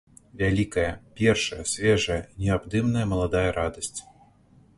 [0.39, 0.85] Вялікая,
[1.19, 3.97] першая, свежая, неабдымная маладая радасць!